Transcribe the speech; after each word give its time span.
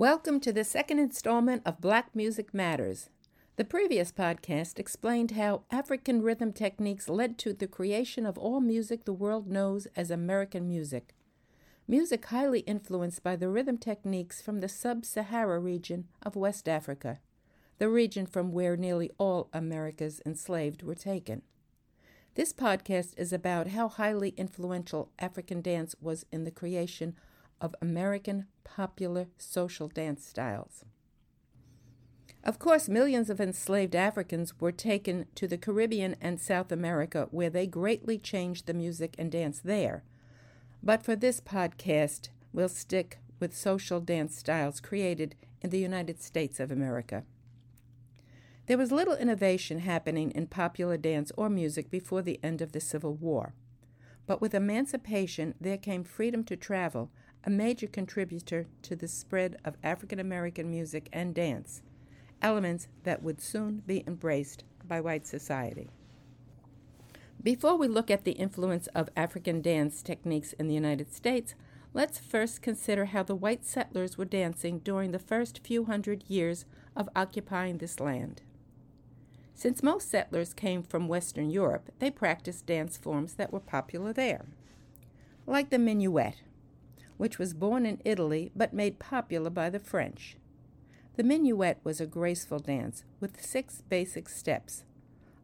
Welcome 0.00 0.40
to 0.40 0.52
the 0.54 0.64
second 0.64 0.98
installment 0.98 1.60
of 1.66 1.82
Black 1.82 2.16
Music 2.16 2.54
Matters. 2.54 3.10
The 3.56 3.66
previous 3.66 4.10
podcast 4.10 4.78
explained 4.78 5.32
how 5.32 5.64
African 5.70 6.22
rhythm 6.22 6.54
techniques 6.54 7.10
led 7.10 7.36
to 7.36 7.52
the 7.52 7.66
creation 7.66 8.24
of 8.24 8.38
all 8.38 8.62
music 8.62 9.04
the 9.04 9.12
world 9.12 9.46
knows 9.46 9.86
as 9.94 10.10
American 10.10 10.66
music. 10.66 11.14
Music 11.86 12.24
highly 12.24 12.60
influenced 12.60 13.22
by 13.22 13.36
the 13.36 13.50
rhythm 13.50 13.76
techniques 13.76 14.40
from 14.40 14.60
the 14.60 14.70
sub 14.70 15.04
Sahara 15.04 15.58
region 15.58 16.08
of 16.22 16.34
West 16.34 16.66
Africa, 16.66 17.18
the 17.76 17.90
region 17.90 18.24
from 18.24 18.52
where 18.52 18.78
nearly 18.78 19.10
all 19.18 19.50
America's 19.52 20.22
enslaved 20.24 20.82
were 20.82 20.94
taken. 20.94 21.42
This 22.36 22.54
podcast 22.54 23.12
is 23.18 23.34
about 23.34 23.66
how 23.66 23.88
highly 23.88 24.30
influential 24.38 25.10
African 25.18 25.60
dance 25.60 25.94
was 26.00 26.24
in 26.32 26.44
the 26.44 26.50
creation 26.50 27.16
of 27.60 27.74
American 27.80 28.46
popular 28.64 29.26
social 29.36 29.88
dance 29.88 30.24
styles. 30.24 30.84
Of 32.42 32.58
course, 32.58 32.88
millions 32.88 33.28
of 33.28 33.40
enslaved 33.40 33.94
Africans 33.94 34.58
were 34.58 34.72
taken 34.72 35.26
to 35.34 35.46
the 35.46 35.58
Caribbean 35.58 36.16
and 36.20 36.40
South 36.40 36.72
America, 36.72 37.28
where 37.30 37.50
they 37.50 37.66
greatly 37.66 38.16
changed 38.16 38.66
the 38.66 38.72
music 38.72 39.14
and 39.18 39.30
dance 39.30 39.60
there. 39.60 40.04
But 40.82 41.02
for 41.02 41.14
this 41.14 41.40
podcast, 41.40 42.30
we'll 42.52 42.70
stick 42.70 43.18
with 43.38 43.56
social 43.56 44.00
dance 44.00 44.36
styles 44.36 44.80
created 44.80 45.34
in 45.60 45.70
the 45.70 45.78
United 45.78 46.22
States 46.22 46.60
of 46.60 46.70
America. 46.70 47.24
There 48.66 48.78
was 48.78 48.92
little 48.92 49.16
innovation 49.16 49.80
happening 49.80 50.30
in 50.30 50.46
popular 50.46 50.96
dance 50.96 51.32
or 51.36 51.50
music 51.50 51.90
before 51.90 52.22
the 52.22 52.40
end 52.42 52.62
of 52.62 52.72
the 52.72 52.80
Civil 52.80 53.14
War. 53.14 53.52
But 54.26 54.40
with 54.40 54.54
emancipation, 54.54 55.54
there 55.60 55.76
came 55.76 56.04
freedom 56.04 56.44
to 56.44 56.56
travel, 56.56 57.10
a 57.44 57.50
major 57.50 57.86
contributor 57.86 58.66
to 58.82 58.94
the 58.94 59.08
spread 59.08 59.56
of 59.64 59.76
African 59.82 60.18
American 60.20 60.70
music 60.70 61.08
and 61.12 61.34
dance, 61.34 61.82
elements 62.42 62.88
that 63.04 63.22
would 63.22 63.40
soon 63.40 63.82
be 63.86 64.04
embraced 64.06 64.64
by 64.86 65.00
white 65.00 65.26
society. 65.26 65.90
Before 67.42 67.76
we 67.76 67.88
look 67.88 68.10
at 68.10 68.24
the 68.24 68.32
influence 68.32 68.86
of 68.88 69.08
African 69.16 69.62
dance 69.62 70.02
techniques 70.02 70.52
in 70.54 70.68
the 70.68 70.74
United 70.74 71.14
States, 71.14 71.54
let's 71.94 72.18
first 72.18 72.60
consider 72.60 73.06
how 73.06 73.22
the 73.22 73.34
white 73.34 73.64
settlers 73.64 74.18
were 74.18 74.26
dancing 74.26 74.80
during 74.80 75.12
the 75.12 75.18
first 75.18 75.60
few 75.64 75.84
hundred 75.84 76.24
years 76.28 76.66
of 76.94 77.08
occupying 77.16 77.78
this 77.78 77.98
land. 77.98 78.42
Since 79.54 79.82
most 79.82 80.10
settlers 80.10 80.52
came 80.52 80.82
from 80.82 81.08
Western 81.08 81.50
Europe, 81.50 81.90
they 81.98 82.10
practiced 82.10 82.66
dance 82.66 82.98
forms 82.98 83.34
that 83.34 83.52
were 83.52 83.60
popular 83.60 84.12
there, 84.12 84.44
like 85.46 85.70
the 85.70 85.78
minuet, 85.78 86.36
which 87.20 87.38
was 87.38 87.52
born 87.52 87.84
in 87.84 88.00
Italy 88.02 88.50
but 88.56 88.72
made 88.72 88.98
popular 88.98 89.50
by 89.50 89.68
the 89.68 89.78
French. 89.78 90.38
The 91.16 91.22
minuet 91.22 91.76
was 91.84 92.00
a 92.00 92.06
graceful 92.06 92.60
dance 92.60 93.04
with 93.20 93.44
six 93.44 93.82
basic 93.82 94.26
steps. 94.26 94.84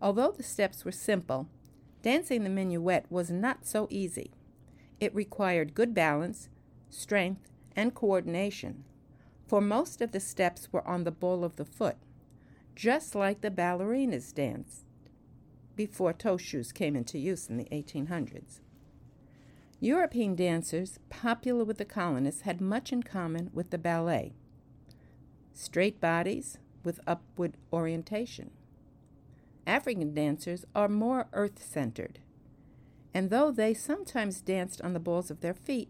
Although 0.00 0.32
the 0.34 0.42
steps 0.42 0.86
were 0.86 0.90
simple, 0.90 1.50
dancing 2.00 2.44
the 2.44 2.48
minuet 2.48 3.04
was 3.10 3.30
not 3.30 3.66
so 3.66 3.88
easy. 3.90 4.30
It 5.00 5.14
required 5.14 5.74
good 5.74 5.92
balance, 5.92 6.48
strength, 6.88 7.50
and 7.76 7.94
coordination, 7.94 8.84
for 9.46 9.60
most 9.60 10.00
of 10.00 10.12
the 10.12 10.20
steps 10.20 10.72
were 10.72 10.88
on 10.88 11.04
the 11.04 11.10
ball 11.10 11.44
of 11.44 11.56
the 11.56 11.66
foot, 11.66 11.98
just 12.74 13.14
like 13.14 13.42
the 13.42 13.50
ballerinas 13.50 14.32
danced 14.32 14.86
before 15.76 16.14
toe 16.14 16.38
shoes 16.38 16.72
came 16.72 16.96
into 16.96 17.18
use 17.18 17.50
in 17.50 17.58
the 17.58 17.68
1800s. 17.70 18.60
European 19.80 20.34
dancers, 20.34 20.98
popular 21.10 21.64
with 21.64 21.78
the 21.78 21.84
colonists, 21.84 22.42
had 22.42 22.60
much 22.60 22.92
in 22.92 23.02
common 23.02 23.50
with 23.52 23.70
the 23.70 23.78
ballet 23.78 24.32
straight 25.56 26.00
bodies 26.00 26.58
with 26.84 27.00
upward 27.06 27.56
orientation. 27.72 28.50
African 29.66 30.14
dancers 30.14 30.64
are 30.74 30.88
more 30.88 31.26
earth 31.32 31.62
centered, 31.64 32.18
and 33.14 33.30
though 33.30 33.50
they 33.50 33.74
sometimes 33.74 34.42
danced 34.42 34.80
on 34.82 34.92
the 34.92 35.00
balls 35.00 35.30
of 35.30 35.40
their 35.40 35.54
feet, 35.54 35.88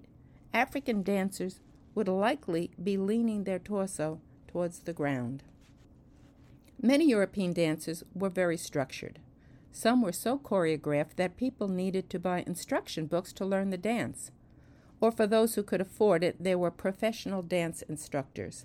African 0.55 1.03
dancers 1.03 1.61
would 1.95 2.09
likely 2.09 2.71
be 2.83 2.97
leaning 2.97 3.45
their 3.45 3.59
torso 3.59 4.21
towards 4.49 4.81
the 4.81 4.93
ground. 4.93 5.43
Many 6.81 7.09
European 7.09 7.53
dancers 7.53 8.05
were 8.15 8.31
very 8.31 8.57
structured. 8.57 9.19
Some 9.79 10.01
were 10.01 10.11
so 10.11 10.39
choreographed 10.39 11.17
that 11.17 11.37
people 11.37 11.69
needed 11.69 12.09
to 12.09 12.19
buy 12.19 12.43
instruction 12.47 13.05
books 13.05 13.31
to 13.35 13.45
learn 13.45 13.69
the 13.69 13.77
dance. 13.77 14.31
Or 15.03 15.13
for 15.13 15.27
those 15.27 15.55
who 15.55 15.63
could 15.63 15.83
afford 15.83 16.25
it, 16.25 16.43
there 16.43 16.57
were 16.57 16.71
professional 16.71 17.43
dance 17.43 17.83
instructors. 17.83 18.65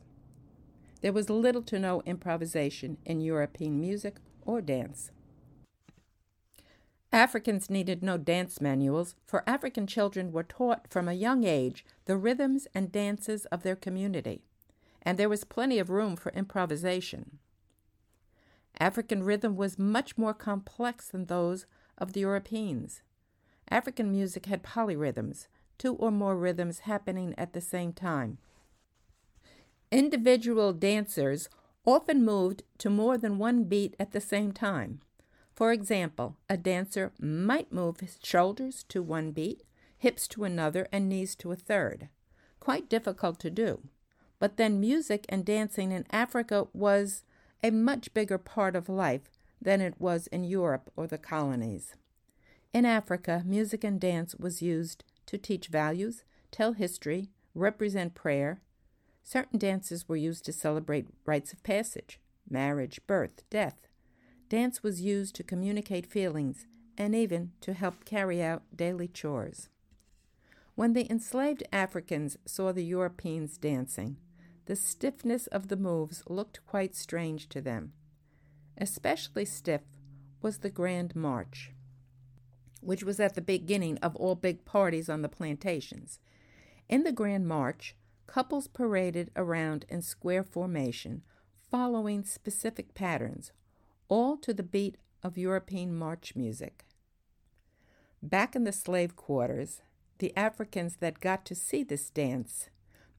There 1.01 1.11
was 1.11 1.29
little 1.29 1.63
to 1.63 1.79
no 1.79 2.01
improvisation 2.05 2.95
in 3.03 3.19
European 3.19 3.77
music 3.77 4.19
or 4.45 4.61
dance. 4.61 5.11
Africans 7.11 7.69
needed 7.69 8.01
no 8.01 8.17
dance 8.17 8.61
manuals, 8.61 9.15
for 9.27 9.43
African 9.45 9.87
children 9.87 10.31
were 10.31 10.43
taught 10.43 10.87
from 10.89 11.09
a 11.09 11.13
young 11.13 11.43
age 11.43 11.83
the 12.05 12.15
rhythms 12.15 12.69
and 12.73 12.89
dances 12.89 13.43
of 13.47 13.63
their 13.63 13.75
community, 13.75 14.43
and 15.01 15.19
there 15.19 15.27
was 15.27 15.43
plenty 15.43 15.77
of 15.77 15.89
room 15.89 16.15
for 16.15 16.31
improvisation. 16.31 17.39
African 18.79 19.23
rhythm 19.23 19.55
was 19.55 19.77
much 19.77 20.17
more 20.17 20.33
complex 20.33 21.07
than 21.09 21.25
those 21.25 21.65
of 21.97 22.13
the 22.13 22.21
Europeans. 22.21 23.01
African 23.69 24.11
music 24.11 24.47
had 24.47 24.63
polyrhythms, 24.63 25.47
two 25.77 25.95
or 25.95 26.11
more 26.11 26.35
rhythms 26.35 26.79
happening 26.79 27.33
at 27.37 27.53
the 27.53 27.61
same 27.61 27.93
time. 27.93 28.37
Individual 29.91 30.73
dancers 30.73 31.49
often 31.85 32.23
moved 32.23 32.63
to 32.77 32.89
more 32.89 33.17
than 33.17 33.37
one 33.37 33.63
beat 33.63 33.95
at 33.99 34.11
the 34.11 34.21
same 34.21 34.51
time. 34.51 35.01
For 35.53 35.71
example, 35.71 36.37
a 36.49 36.57
dancer 36.57 37.11
might 37.19 37.73
move 37.73 37.99
his 37.99 38.17
shoulders 38.23 38.83
to 38.89 39.01
one 39.03 39.31
beat, 39.31 39.63
hips 39.97 40.27
to 40.29 40.43
another, 40.43 40.87
and 40.91 41.09
knees 41.09 41.35
to 41.37 41.51
a 41.51 41.55
third. 41.55 42.09
Quite 42.59 42.89
difficult 42.89 43.39
to 43.39 43.49
do. 43.49 43.81
But 44.39 44.57
then 44.57 44.79
music 44.79 45.25
and 45.29 45.45
dancing 45.45 45.91
in 45.91 46.05
Africa 46.11 46.67
was 46.73 47.23
a 47.63 47.71
much 47.71 48.13
bigger 48.13 48.37
part 48.37 48.75
of 48.75 48.89
life 48.89 49.29
than 49.61 49.81
it 49.81 49.99
was 49.99 50.27
in 50.27 50.43
Europe 50.43 50.91
or 50.95 51.07
the 51.07 51.17
colonies. 51.17 51.95
In 52.73 52.85
Africa, 52.85 53.43
music 53.45 53.83
and 53.83 53.99
dance 53.99 54.35
was 54.35 54.61
used 54.61 55.03
to 55.27 55.37
teach 55.37 55.67
values, 55.67 56.23
tell 56.51 56.73
history, 56.73 57.29
represent 57.53 58.15
prayer. 58.15 58.61
Certain 59.23 59.59
dances 59.59 60.09
were 60.09 60.15
used 60.15 60.45
to 60.45 60.53
celebrate 60.53 61.07
rites 61.25 61.53
of 61.53 61.61
passage, 61.63 62.19
marriage, 62.49 62.99
birth, 63.05 63.43
death. 63.49 63.87
Dance 64.49 64.81
was 64.81 65.01
used 65.01 65.35
to 65.35 65.43
communicate 65.43 66.05
feelings 66.05 66.65
and 66.97 67.13
even 67.15 67.51
to 67.61 67.73
help 67.73 68.03
carry 68.05 68.41
out 68.41 68.63
daily 68.75 69.07
chores. 69.07 69.69
When 70.75 70.93
the 70.93 71.09
enslaved 71.11 71.63
Africans 71.71 72.37
saw 72.45 72.71
the 72.71 72.83
Europeans 72.83 73.57
dancing, 73.57 74.17
the 74.65 74.75
stiffness 74.75 75.47
of 75.47 75.67
the 75.67 75.77
moves 75.77 76.23
looked 76.27 76.65
quite 76.65 76.95
strange 76.95 77.49
to 77.49 77.61
them. 77.61 77.93
Especially 78.77 79.45
stiff 79.45 79.81
was 80.41 80.59
the 80.59 80.69
Grand 80.69 81.15
March, 81.15 81.71
which 82.81 83.03
was 83.03 83.19
at 83.19 83.35
the 83.35 83.41
beginning 83.41 83.97
of 83.99 84.15
all 84.15 84.35
big 84.35 84.65
parties 84.65 85.09
on 85.09 85.21
the 85.21 85.29
plantations. 85.29 86.19
In 86.89 87.03
the 87.03 87.11
Grand 87.11 87.47
March, 87.47 87.95
couples 88.27 88.67
paraded 88.67 89.29
around 89.35 89.85
in 89.89 90.01
square 90.01 90.43
formation, 90.43 91.21
following 91.69 92.23
specific 92.23 92.93
patterns, 92.93 93.51
all 94.07 94.37
to 94.37 94.53
the 94.53 94.63
beat 94.63 94.97
of 95.23 95.37
European 95.37 95.95
march 95.95 96.35
music. 96.35 96.85
Back 98.23 98.55
in 98.55 98.63
the 98.63 98.71
slave 98.71 99.15
quarters, 99.15 99.81
the 100.19 100.35
Africans 100.37 100.97
that 100.97 101.19
got 101.19 101.45
to 101.45 101.55
see 101.55 101.83
this 101.83 102.09
dance 102.09 102.69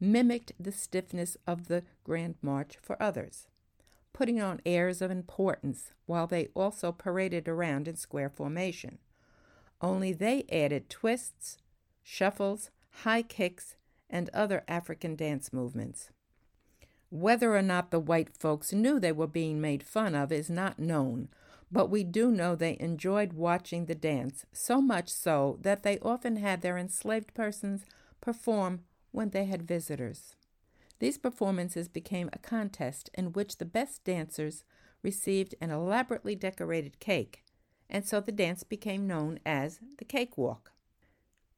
mimicked 0.03 0.51
the 0.59 0.73
stiffness 0.73 1.37
of 1.47 1.69
the 1.69 1.85
Grand 2.03 2.35
March 2.43 2.77
for 2.83 3.01
others, 3.01 3.47
putting 4.13 4.41
on 4.41 4.61
airs 4.67 5.01
of 5.01 5.13
importance 5.13 5.93
while 6.07 6.27
they 6.27 6.49
also 6.55 6.91
paraded 6.91 7.49
around 7.49 7.87
in 7.87 7.95
square 7.95 8.29
formation. 8.29 8.99
Only 9.81 10.13
they 10.13 10.45
added 10.51 10.91
twists, 10.91 11.57
shuffles, 12.03 12.71
high 13.05 13.23
kicks, 13.23 13.77
and 14.11 14.29
other 14.35 14.65
African 14.67 15.15
dance 15.15 15.53
movements. 15.53 16.11
Whether 17.09 17.55
or 17.55 17.63
not 17.63 17.93
the 17.93 18.01
white 18.01 18.37
folks 18.37 18.73
knew 18.73 18.99
they 18.99 19.13
were 19.13 19.29
being 19.29 19.61
made 19.61 19.85
fun 19.85 20.17
of 20.17 20.33
is 20.33 20.51
not 20.51 20.81
known, 20.81 21.29
but 21.71 21.91
we 21.91 22.03
do 22.03 22.31
know 22.31 22.57
they 22.57 22.77
enjoyed 22.81 23.35
watching 23.35 23.87
the 23.87 23.95
dance, 23.95 24.47
so 24.53 24.81
much 24.81 25.09
so 25.09 25.59
that 25.63 25.85
they 25.85 25.99
often 26.01 26.37
had 26.37 26.61
their 26.61 26.77
enslaved 26.77 27.33
persons 27.35 27.85
perform 28.21 28.81
when 29.13 29.31
they 29.31 29.45
had 29.45 29.63
visitors. 29.63 30.35
These 30.99 31.19
performances 31.19 31.89
became 31.89 32.29
a 32.33 32.39
contest 32.39 33.11
in 33.15 33.33
which 33.33 33.59
the 33.59 33.65
best 33.65 34.05
dancers 34.05 34.65
received 35.03 35.55
an 35.61 35.71
elaborately 35.71 36.35
decorated 36.35 37.01
cake, 37.01 37.45
and 37.91 38.07
so 38.07 38.21
the 38.21 38.33
dance 38.33 38.63
became 38.65 39.07
known 39.07 39.39
as 39.45 39.81
the 39.99 40.05
cakewalk. 40.05 40.73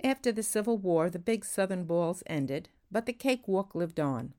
After 0.03 0.33
the 0.33 0.43
Civil 0.43 0.79
War, 0.79 1.09
the 1.09 1.19
big 1.19 1.45
Southern 1.45 1.85
balls 1.85 2.23
ended, 2.27 2.69
but 2.91 3.07
the 3.07 3.13
cakewalk 3.13 3.75
lived 3.75 4.01
on. 4.01 4.35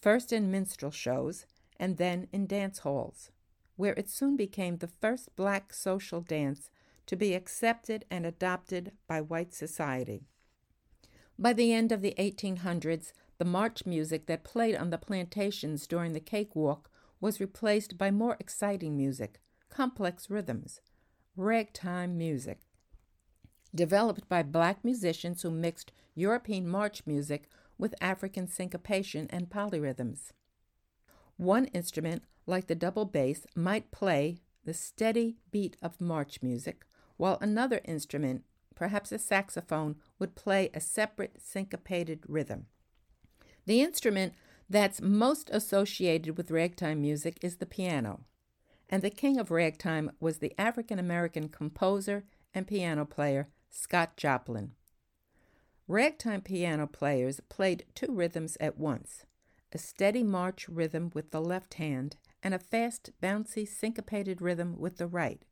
first 0.00 0.32
in 0.32 0.50
minstrel 0.50 0.90
shows 0.92 1.46
and 1.78 1.96
then 1.96 2.28
in 2.32 2.46
dance 2.46 2.80
halls, 2.80 3.30
where 3.76 3.94
it 3.94 4.08
soon 4.08 4.36
became 4.36 4.76
the 4.78 4.86
first 5.00 5.34
black 5.36 5.72
social 5.72 6.20
dance 6.20 6.70
to 7.06 7.16
be 7.16 7.34
accepted 7.34 8.04
and 8.10 8.24
adopted 8.24 8.92
by 9.06 9.20
white 9.20 9.52
society. 9.52 10.26
By 11.38 11.52
the 11.52 11.72
end 11.72 11.92
of 11.92 12.00
the 12.00 12.14
1800s, 12.18 13.12
the 13.38 13.44
march 13.44 13.84
music 13.84 14.26
that 14.26 14.44
played 14.44 14.76
on 14.76 14.90
the 14.90 14.98
plantations 14.98 15.86
during 15.86 16.12
the 16.12 16.20
cakewalk 16.20 16.90
was 17.20 17.40
replaced 17.40 17.98
by 17.98 18.10
more 18.10 18.36
exciting 18.40 18.96
music, 18.96 19.40
complex 19.68 20.30
rhythms, 20.30 20.80
ragtime 21.36 22.16
music, 22.16 22.60
developed 23.74 24.26
by 24.28 24.42
black 24.42 24.82
musicians 24.82 25.42
who 25.42 25.50
mixed 25.50 25.92
European 26.14 26.66
march 26.66 27.02
music 27.04 27.48
with 27.76 27.94
African 28.00 28.48
syncopation 28.48 29.26
and 29.28 29.50
polyrhythms. 29.50 30.32
One 31.36 31.66
instrument, 31.66 32.22
like 32.46 32.66
the 32.66 32.74
double 32.74 33.04
bass, 33.04 33.46
might 33.54 33.90
play 33.90 34.38
the 34.64 34.72
steady 34.72 35.36
beat 35.50 35.76
of 35.82 36.00
march 36.00 36.42
music, 36.42 36.86
while 37.18 37.36
another 37.42 37.82
instrument, 37.84 38.44
perhaps 38.76 39.10
a 39.10 39.18
saxophone, 39.18 39.96
would 40.20 40.36
play 40.36 40.70
a 40.72 40.80
separate 40.80 41.40
syncopated 41.42 42.20
rhythm. 42.28 42.66
The 43.64 43.82
instrument 43.82 44.34
that's 44.70 45.02
most 45.02 45.50
associated 45.52 46.36
with 46.36 46.52
ragtime 46.52 47.00
music 47.00 47.38
is 47.42 47.56
the 47.56 47.66
piano, 47.66 48.20
and 48.88 49.02
the 49.02 49.10
king 49.10 49.38
of 49.38 49.50
ragtime 49.50 50.12
was 50.20 50.38
the 50.38 50.54
African 50.56 51.00
American 51.00 51.48
composer 51.48 52.24
and 52.54 52.68
piano 52.68 53.04
player 53.04 53.48
Scott 53.70 54.16
Joplin. 54.16 54.72
Ragtime 55.88 56.40
piano 56.40 56.86
players 56.86 57.40
played 57.48 57.84
two 57.94 58.12
rhythms 58.12 58.56
at 58.60 58.78
once 58.78 59.24
a 59.72 59.78
steady 59.78 60.22
march 60.22 60.68
rhythm 60.68 61.10
with 61.12 61.32
the 61.32 61.40
left 61.40 61.74
hand 61.74 62.16
and 62.42 62.54
a 62.54 62.58
fast, 62.58 63.10
bouncy, 63.22 63.66
syncopated 63.66 64.40
rhythm 64.40 64.76
with 64.78 64.96
the 64.96 65.06
right. 65.06 65.44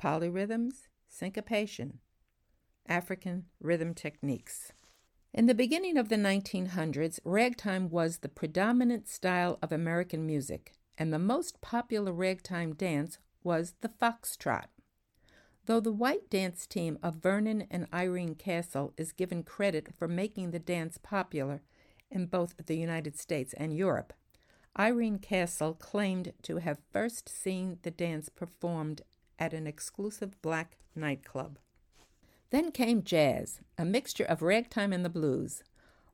Polyrhythms, 0.00 0.88
syncopation, 1.08 1.98
African 2.86 3.46
rhythm 3.60 3.94
techniques. 3.94 4.72
In 5.32 5.46
the 5.46 5.54
beginning 5.54 5.96
of 5.96 6.08
the 6.08 6.16
1900s, 6.16 7.18
ragtime 7.24 7.88
was 7.88 8.18
the 8.18 8.28
predominant 8.28 9.08
style 9.08 9.58
of 9.62 9.72
American 9.72 10.26
music, 10.26 10.74
and 10.98 11.12
the 11.12 11.18
most 11.18 11.60
popular 11.60 12.12
ragtime 12.12 12.74
dance 12.74 13.18
was 13.42 13.74
the 13.80 13.88
foxtrot. 13.88 14.66
Though 15.66 15.80
the 15.80 15.92
white 15.92 16.28
dance 16.28 16.66
team 16.66 16.98
of 17.02 17.16
Vernon 17.16 17.66
and 17.70 17.86
Irene 17.94 18.34
Castle 18.34 18.92
is 18.96 19.12
given 19.12 19.42
credit 19.42 19.88
for 19.96 20.08
making 20.08 20.50
the 20.50 20.58
dance 20.58 20.98
popular 20.98 21.62
in 22.10 22.26
both 22.26 22.54
the 22.66 22.76
United 22.76 23.18
States 23.18 23.54
and 23.54 23.74
Europe, 23.74 24.12
Irene 24.78 25.18
Castle 25.18 25.74
claimed 25.74 26.32
to 26.42 26.56
have 26.56 26.78
first 26.92 27.28
seen 27.28 27.78
the 27.82 27.90
dance 27.90 28.28
performed 28.28 29.02
at 29.38 29.54
an 29.54 29.66
exclusive 29.66 30.40
black 30.42 30.76
nightclub. 30.94 31.58
Then 32.52 32.70
came 32.70 33.02
jazz, 33.02 33.60
a 33.78 33.84
mixture 33.86 34.26
of 34.26 34.42
ragtime 34.42 34.92
and 34.92 35.02
the 35.02 35.08
blues. 35.08 35.62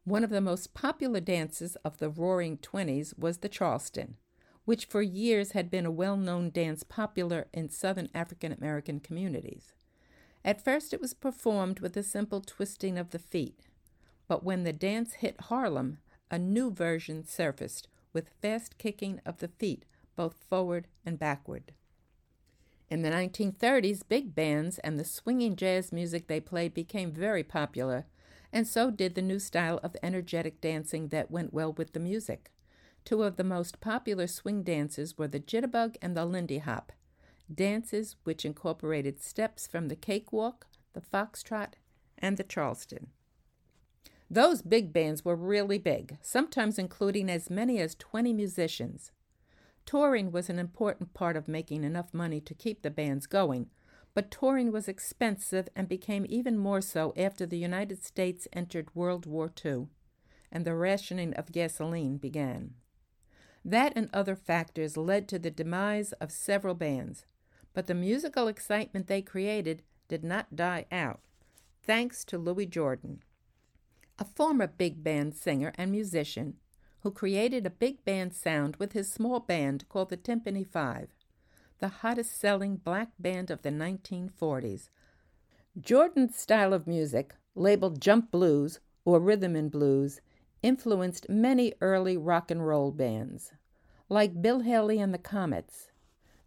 One 0.05 0.23
of 0.23 0.31
the 0.31 0.41
most 0.41 0.73
popular 0.73 1.19
dances 1.19 1.75
of 1.85 1.99
the 1.99 2.09
Roaring 2.09 2.59
Twenties 2.59 3.13
was 3.19 3.39
the 3.39 3.49
Charleston, 3.49 4.15
which 4.65 4.85
for 4.85 5.03
years 5.03 5.51
had 5.51 5.69
been 5.69 5.85
a 5.85 5.91
well 5.91 6.17
known 6.17 6.51
dance 6.51 6.85
popular 6.85 7.49
in 7.53 7.71
Southern 7.71 8.09
African 8.15 8.53
American 8.53 9.01
communities. 9.01 9.73
At 10.45 10.63
first, 10.63 10.95
it 10.95 11.01
was 11.01 11.13
performed 11.13 11.81
with 11.81 11.97
a 11.97 12.05
simple 12.05 12.41
twisting 12.41 12.99
of 12.99 13.11
the 13.11 13.19
feet, 13.19 13.67
but 14.29 14.45
when 14.45 14.63
the 14.63 14.73
dance 14.73 15.15
hit 15.15 15.41
Harlem, 15.41 15.99
a 16.31 16.39
new 16.39 16.71
version 16.71 17.27
surfaced 17.27 17.89
with 18.13 18.31
fast 18.41 18.79
kicking 18.79 19.21
of 19.27 19.39
the 19.39 19.49
feet 19.49 19.85
both 20.15 20.37
forward 20.49 20.87
and 21.05 21.19
backward. 21.19 21.73
In 22.91 23.03
the 23.03 23.11
1930s, 23.11 24.03
big 24.09 24.35
bands 24.35 24.79
and 24.79 24.99
the 24.99 25.05
swinging 25.05 25.57
jazz 25.57 25.93
music 25.93 26.27
they 26.27 26.41
played 26.41 26.73
became 26.73 27.13
very 27.13 27.45
popular, 27.45 28.07
and 28.51 28.67
so 28.67 28.91
did 28.91 29.15
the 29.15 29.23
new 29.23 29.39
style 29.39 29.79
of 29.83 29.97
energetic 30.03 30.61
dancing 30.61 31.09
that 31.09 31.31
went 31.31 31.53
well 31.53 31.73
with 31.73 31.93
the 31.93 32.01
music. 32.01 32.51
Two 33.05 33.23
of 33.23 33.37
the 33.37 33.45
most 33.45 33.81
popular 33.81 34.27
swing 34.27 34.63
dances 34.63 35.19
were 35.19 35.29
the 35.29 35.41
jitterbug 35.41 35.97
and 36.01 36.17
the 36.17 36.25
lindy 36.25 36.59
hop, 36.59 36.93
dances 37.55 38.17
which 38.25 38.45
incorporated 38.45 39.21
steps 39.21 39.67
from 39.67 39.89
the 39.89 39.97
cakewalk, 39.97 40.67
the 40.95 41.01
foxtrot, 41.01 41.75
and 42.17 42.39
the 42.39 42.43
charleston. 42.43 43.09
Those 44.31 44.63
big 44.63 44.93
bands 44.93 45.25
were 45.25 45.37
really 45.37 45.79
big, 45.79 46.19
sometimes 46.23 46.79
including 46.79 47.31
as 47.31 47.51
many 47.51 47.79
as 47.81 47.95
20 47.95 48.33
musicians. 48.33 49.11
Touring 49.89 50.33
was 50.33 50.51
an 50.51 50.59
important 50.59 51.15
part 51.15 51.35
of 51.35 51.49
making 51.49 51.83
enough 51.83 52.13
money 52.13 52.43
to 52.43 52.53
keep 52.53 52.83
the 52.83 52.91
bands 52.91 53.27
going, 53.27 53.71
but 54.13 54.31
touring 54.31 54.71
was 54.71 54.87
expensive 54.87 55.67
and 55.75 55.89
became 55.89 56.27
even 56.29 56.59
more 56.59 56.83
so 56.83 57.15
after 57.17 57.47
the 57.47 57.57
United 57.57 58.05
States 58.05 58.47
entered 58.53 58.95
World 58.95 59.25
War 59.25 59.51
II 59.65 59.87
and 60.53 60.67
the 60.67 60.75
rationing 60.75 61.33
of 61.33 61.53
gasoline 61.53 62.19
began. 62.19 62.75
That 63.65 63.95
and 63.97 64.11
other 64.13 64.37
factors 64.37 64.99
led 64.99 65.27
to 65.29 65.39
the 65.39 65.51
demise 65.51 66.13
of 66.21 66.33
several 66.33 66.75
bands, 66.75 67.25
but 67.73 67.87
the 67.87 67.95
musical 67.95 68.47
excitement 68.47 69.07
they 69.07 69.23
created 69.23 69.83
did 70.07 70.23
not 70.23 70.55
die 70.55 70.85
out, 70.93 71.21
thanks 71.83 72.27
to 72.27 72.37
Louis 72.37 72.67
Jordan, 72.67 73.23
a 74.19 74.27
former 74.27 74.67
big 74.67 75.03
band 75.03 75.35
singer 75.35 75.73
and 75.77 75.91
musician 75.91 76.59
who 77.01 77.11
created 77.11 77.67
a 77.67 77.71
big 77.71 78.05
band 78.05 78.35
sound 78.35 78.77
with 78.77 78.93
his 78.93 79.11
small 79.11 79.41
band 79.41 79.89
called 79.89 80.11
the 80.11 80.17
Tympany 80.17 80.67
Five, 80.67 81.09
the 81.79 81.89
hottest 81.89 82.39
selling 82.39 82.77
black 82.77 83.11
band 83.19 83.51
of 83.51 83.63
the 83.63 83.71
1940s. 83.71 84.89
Jordan's 85.81 86.37
style 86.37 86.73
of 86.73 86.87
music, 86.87 87.35
labeled 87.55 88.01
jump 88.01 88.31
blues 88.31 88.81
or 89.05 89.21
rhythm 89.21 89.55
and 89.55 89.71
blues, 89.71 90.21
influenced 90.63 91.29
many 91.29 91.73
early 91.81 92.17
rock 92.17 92.51
and 92.51 92.67
roll 92.67 92.91
bands, 92.91 93.53
like 94.09 94.43
Bill 94.43 94.61
Haley 94.61 94.99
and 94.99 95.15
the 95.15 95.19
Comets, 95.19 95.91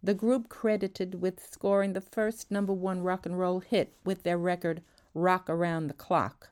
the 0.04 0.14
group 0.14 0.48
credited 0.48 1.20
with 1.22 1.46
scoring 1.48 1.92
the 1.92 2.00
first 2.00 2.50
number 2.50 2.72
one 2.72 3.02
rock 3.02 3.24
and 3.24 3.38
roll 3.38 3.60
hit 3.60 3.94
with 4.04 4.24
their 4.24 4.36
record 4.36 4.82
Rock 5.14 5.48
Around 5.48 5.86
the 5.86 5.94
Clock. 5.94 6.50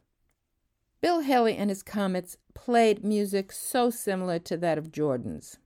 Bill 1.01 1.21
Haley 1.21 1.57
and 1.57 1.71
his 1.71 1.83
Comets 1.83 2.37
played 2.53 3.03
music 3.03 3.53
so 3.53 3.89
similar 3.89 4.39
to 4.41 4.57
that 4.59 4.77
of 4.77 4.93
Jordan's, 4.93 5.59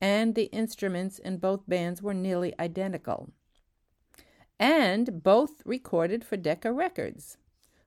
and 0.00 0.34
the 0.34 0.46
instruments 0.46 1.18
in 1.20 1.36
both 1.36 1.68
bands 1.68 2.02
were 2.02 2.14
nearly 2.14 2.52
identical. 2.58 3.30
And 4.58 5.22
both 5.22 5.62
recorded 5.64 6.24
for 6.24 6.36
Decca 6.36 6.72
Records, 6.72 7.36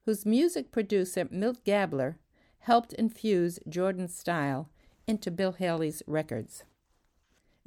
whose 0.05 0.25
music 0.25 0.71
producer 0.71 1.27
Milt 1.29 1.63
Gabler 1.65 2.19
helped 2.59 2.93
infuse 2.93 3.59
Jordan's 3.67 4.15
style 4.15 4.69
into 5.05 5.29
Bill 5.29 5.51
Haley's 5.51 6.01
records. 6.07 6.63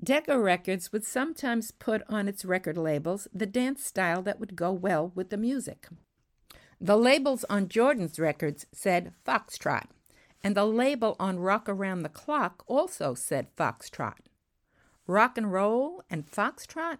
Decca 0.03 0.39
Records 0.39 0.93
would 0.93 1.05
sometimes 1.05 1.71
put 1.71 2.03
on 2.09 2.27
its 2.27 2.45
record 2.45 2.79
labels 2.79 3.29
the 3.35 3.47
dance 3.47 3.85
style 3.85 4.23
that 4.23 4.41
would 4.41 4.57
go 4.57 4.73
well 4.73 5.13
with 5.15 5.29
the 5.29 5.37
music. 5.37 5.89
The 6.81 6.97
labels 6.97 7.45
on 7.45 7.69
Jordan's 7.69 8.19
records 8.19 8.67
said 8.71 9.15
Foxtrot, 9.27 9.87
and 10.45 10.55
the 10.55 10.67
label 10.67 11.17
on 11.19 11.39
Rock 11.39 11.69
Around 11.69 12.03
the 12.03 12.11
Clock 12.11 12.65
also 12.67 13.15
said 13.15 13.55
Foxtrot. 13.57 14.27
Rock 15.07 15.39
and 15.39 15.53
roll 15.53 16.03
and 16.11 16.31
foxtrot? 16.31 16.99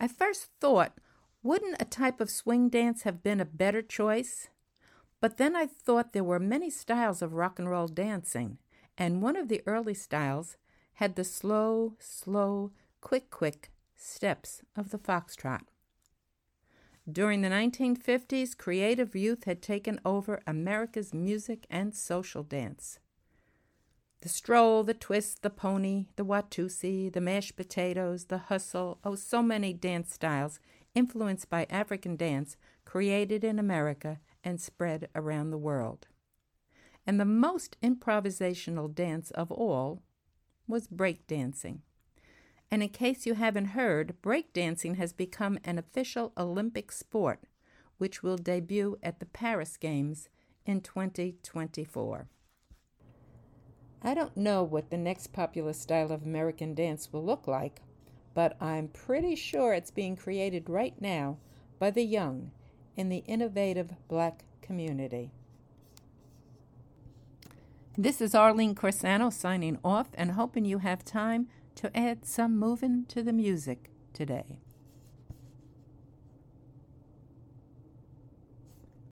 I 0.00 0.08
first 0.08 0.48
thought, 0.60 0.98
wouldn't 1.42 1.80
a 1.80 1.84
type 1.84 2.20
of 2.20 2.30
swing 2.30 2.68
dance 2.68 3.02
have 3.02 3.22
been 3.22 3.40
a 3.40 3.44
better 3.44 3.82
choice? 3.82 4.48
But 5.20 5.36
then 5.36 5.54
I 5.54 5.66
thought 5.66 6.12
there 6.12 6.24
were 6.24 6.40
many 6.40 6.70
styles 6.70 7.22
of 7.22 7.34
rock 7.34 7.58
and 7.58 7.70
roll 7.70 7.88
dancing, 7.88 8.58
and 8.96 9.22
one 9.22 9.36
of 9.36 9.48
the 9.48 9.62
early 9.66 9.94
styles 9.94 10.56
had 10.94 11.14
the 11.14 11.24
slow, 11.24 11.94
slow, 12.00 12.72
quick, 13.00 13.30
quick 13.30 13.70
steps 13.94 14.62
of 14.74 14.90
the 14.90 14.98
foxtrot. 14.98 15.62
During 17.10 17.40
the 17.40 17.48
1950s, 17.48 18.56
creative 18.56 19.16
youth 19.16 19.44
had 19.44 19.62
taken 19.62 19.98
over 20.04 20.42
America's 20.46 21.14
music 21.14 21.66
and 21.70 21.94
social 21.94 22.42
dance. 22.42 22.98
The 24.20 24.28
stroll, 24.28 24.84
the 24.84 24.92
twist, 24.92 25.40
the 25.40 25.48
pony, 25.48 26.06
the 26.16 26.24
watusi, 26.24 27.10
the 27.10 27.20
mashed 27.20 27.56
potatoes, 27.56 28.26
the 28.26 28.38
hustle, 28.38 28.98
oh, 29.04 29.14
so 29.14 29.42
many 29.42 29.72
dance 29.72 30.12
styles 30.12 30.60
influenced 30.94 31.48
by 31.48 31.66
African 31.70 32.16
dance 32.16 32.58
created 32.84 33.42
in 33.42 33.58
America 33.58 34.18
and 34.44 34.60
spread 34.60 35.08
around 35.14 35.50
the 35.50 35.56
world. 35.56 36.08
And 37.06 37.18
the 37.18 37.24
most 37.24 37.78
improvisational 37.82 38.94
dance 38.94 39.30
of 39.30 39.50
all 39.50 40.02
was 40.66 40.88
breakdancing. 40.88 41.78
And 42.70 42.82
in 42.82 42.90
case 42.90 43.24
you 43.26 43.34
haven't 43.34 43.66
heard, 43.66 44.16
breakdancing 44.22 44.96
has 44.96 45.12
become 45.12 45.58
an 45.64 45.78
official 45.78 46.32
Olympic 46.36 46.92
sport, 46.92 47.40
which 47.96 48.22
will 48.22 48.36
debut 48.36 48.98
at 49.02 49.20
the 49.20 49.26
Paris 49.26 49.76
Games 49.76 50.28
in 50.66 50.82
2024. 50.82 52.28
I 54.02 54.14
don't 54.14 54.36
know 54.36 54.62
what 54.62 54.90
the 54.90 54.96
next 54.96 55.32
popular 55.32 55.72
style 55.72 56.12
of 56.12 56.22
American 56.22 56.74
dance 56.74 57.12
will 57.12 57.24
look 57.24 57.48
like, 57.48 57.80
but 58.34 58.56
I'm 58.62 58.88
pretty 58.88 59.34
sure 59.34 59.72
it's 59.72 59.90
being 59.90 60.14
created 60.14 60.68
right 60.68 60.94
now 61.00 61.38
by 61.78 61.90
the 61.90 62.04
young 62.04 62.52
in 62.96 63.08
the 63.08 63.24
innovative 63.26 63.94
black 64.08 64.44
community. 64.62 65.32
This 67.96 68.20
is 68.20 68.34
Arlene 68.34 68.76
Corsano 68.76 69.32
signing 69.32 69.78
off 69.82 70.10
and 70.14 70.32
hoping 70.32 70.64
you 70.64 70.78
have 70.78 71.04
time 71.04 71.48
to 71.78 71.96
add 71.96 72.26
some 72.26 72.58
moving 72.58 73.04
to 73.06 73.22
the 73.22 73.32
music 73.32 73.90
today. 74.12 74.58